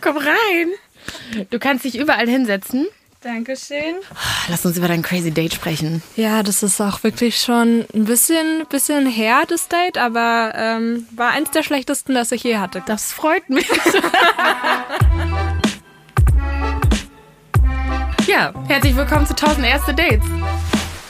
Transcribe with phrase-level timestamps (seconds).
[0.00, 0.68] Komm rein.
[1.50, 2.86] Du kannst dich überall hinsetzen.
[3.22, 3.96] Dankeschön.
[4.48, 6.02] Lass uns über dein Crazy Date sprechen.
[6.14, 11.30] Ja, das ist auch wirklich schon ein bisschen, bisschen her, das Date, aber ähm, war
[11.30, 12.82] eins der schlechtesten, das ich je hatte.
[12.86, 13.68] Das freut mich.
[18.28, 20.22] ja, herzlich willkommen zu 1000 erste Dates.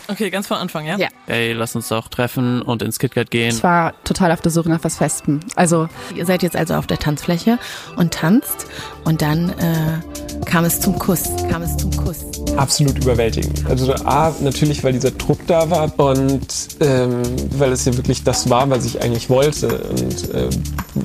[0.09, 0.97] Okay, ganz von Anfang, ja?
[0.99, 1.09] Ja.
[1.27, 3.55] Ey, lass uns doch treffen und ins KitKat gehen.
[3.55, 5.41] Ich war total auf der Suche nach was Festem.
[5.57, 7.59] Also Ihr seid jetzt also auf der Tanzfläche
[7.97, 8.67] und tanzt
[9.05, 11.25] und dann äh, kam es zum Kuss.
[11.51, 12.25] Kam es zum Kuss.
[12.57, 13.65] absolut überwältigend.
[13.67, 16.47] Also A, natürlich, weil dieser Druck da war und
[16.81, 17.23] ähm,
[17.59, 20.51] weil es ja wirklich das war, was ich eigentlich wollte und ähm,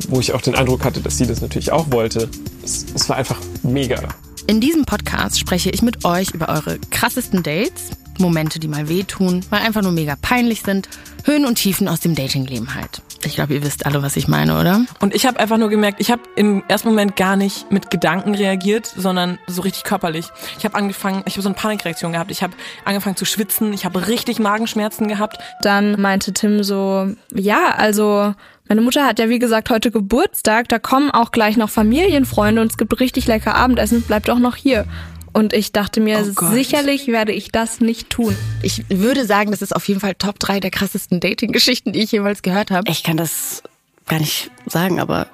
[0.09, 2.30] wo ich auch den Eindruck hatte, dass sie das natürlich auch wollte.
[2.64, 4.00] Es, es war einfach mega.
[4.48, 9.43] In diesem Podcast spreche ich mit euch über eure krassesten Dates, Momente, die mal wehtun,
[9.49, 10.89] mal einfach nur mega peinlich sind,
[11.25, 13.02] Höhen und Tiefen aus dem Datingleben halt.
[13.23, 14.81] Ich glaube, ihr wisst alle, was ich meine, oder?
[14.99, 18.34] Und ich habe einfach nur gemerkt, ich habe im ersten Moment gar nicht mit Gedanken
[18.34, 20.28] reagiert, sondern so richtig körperlich.
[20.58, 22.31] Ich habe angefangen, ich habe so eine Panikreaktion gehabt.
[22.31, 25.38] Ich habe angefangen zu schwitzen, ich habe richtig Magenschmerzen gehabt.
[25.61, 28.33] Dann meinte Tim so, ja, also
[28.67, 32.72] meine Mutter hat ja wie gesagt heute Geburtstag, da kommen auch gleich noch Familienfreunde und
[32.72, 34.85] es gibt richtig lecker Abendessen, bleibt auch noch hier.
[35.34, 38.36] Und ich dachte mir, Oh sicherlich werde ich das nicht tun.
[38.62, 42.12] Ich würde sagen, das ist auf jeden Fall Top 3 der krassesten Dating-Geschichten, die ich
[42.12, 42.90] jemals gehört habe.
[42.92, 43.64] ich kann das
[44.08, 45.28] gar nicht sagen, aber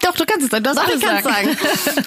[0.00, 0.64] Doch, du kannst es sagen.
[0.64, 1.56] Du hast Doch, alles ich kann's sagen.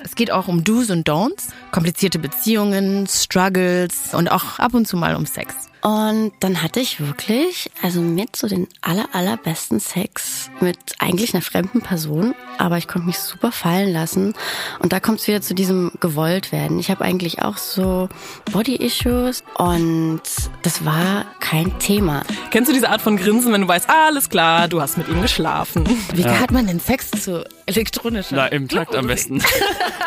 [0.04, 4.98] es geht auch um Do's und Don'ts, komplizierte Beziehungen, Struggles und auch ab und zu
[4.98, 5.54] mal um Sex.
[5.86, 11.44] Und dann hatte ich wirklich, also mit so den aller, allerbesten Sex mit eigentlich einer
[11.44, 14.33] fremden Person, aber ich konnte mich super fallen lassen.
[14.80, 16.80] Und da kommt es wieder zu diesem Gewolltwerden.
[16.80, 18.09] Ich habe eigentlich auch so
[18.52, 20.22] Body-Issues und
[20.63, 22.23] das war kein Thema.
[22.50, 25.22] Kennst du diese Art von Grinsen, wenn du weißt, alles klar, du hast mit ihm
[25.22, 25.88] geschlafen?
[26.16, 28.36] Wie hat man denn Sex zu elektronischer?
[28.36, 29.39] Na, im Takt am besten.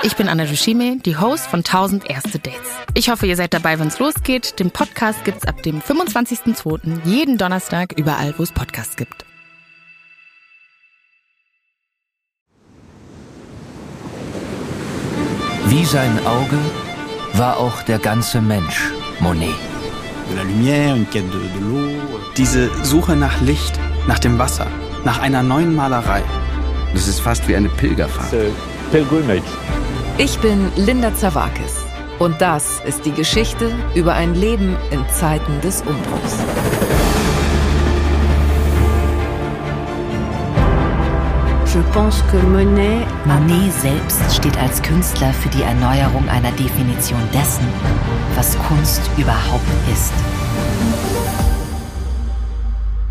[0.04, 2.68] Ich bin Anna Dushime, die Host von 1000 erste Dates.
[2.94, 4.60] Ich hoffe, ihr seid dabei, wenn es losgeht.
[4.60, 7.04] Den Podcast gibt's ab dem 25.02.
[7.04, 9.24] jeden Donnerstag überall, wo es Podcasts gibt.
[15.66, 16.58] Wie sein Auge
[17.34, 18.90] war auch der ganze Mensch
[19.20, 19.54] Monet.
[22.36, 24.66] Diese Suche nach Licht, nach dem Wasser,
[25.04, 26.22] nach einer neuen Malerei.
[26.94, 28.32] Das ist fast wie eine Pilgerfahrt.
[30.16, 31.87] Ich bin Linda Zawakis
[32.18, 36.36] und das ist die Geschichte über ein Leben in Zeiten des Umbruchs.
[41.74, 47.66] Je pense que Monet Monet selbst steht als Künstler für die Erneuerung einer Definition dessen,
[48.34, 49.62] was Kunst überhaupt
[49.92, 50.12] ist.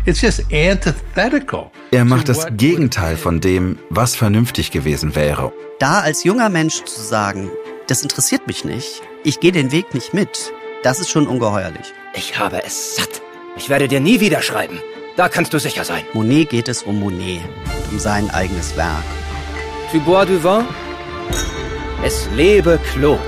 [0.04, 1.70] It's just antithetical.
[1.92, 5.52] Er macht das Gegenteil von dem, was vernünftig gewesen wäre.
[5.78, 7.50] Da als junger Mensch zu sagen,
[7.88, 11.92] das interessiert mich nicht, ich gehe den Weg nicht mit, das ist schon ungeheuerlich.
[12.14, 13.22] Ich habe es satt.
[13.56, 14.80] Ich werde dir nie wieder schreiben.
[15.16, 16.04] Da kannst du sicher sein.
[16.12, 17.42] Monet geht es um Monet,
[17.90, 19.02] um sein eigenes Werk.
[19.90, 20.64] Tu bois du vin?
[22.04, 23.20] Es lebe Claude.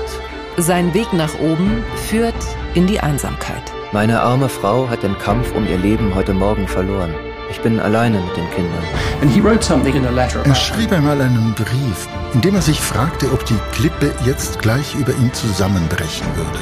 [0.57, 2.35] Sein Weg nach oben führt
[2.75, 3.63] in die Einsamkeit.
[3.91, 7.13] Meine arme Frau hat den Kampf um ihr Leben heute Morgen verloren.
[7.51, 8.83] Ich bin alleine mit den Kindern.
[9.21, 12.61] And he wrote something in a letter Er schrieb einmal einen Brief, in dem er
[12.61, 16.59] sich fragte, ob die Klippe jetzt gleich über ihm zusammenbrechen würde.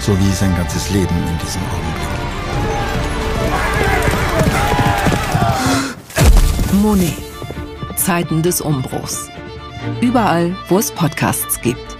[0.00, 2.08] So wie sein ganzes Leben in diesem Augenblick.
[6.82, 7.14] Monet.
[7.96, 9.28] Zeiten des Umbruchs.
[10.00, 11.97] Überall, wo es Podcasts gibt.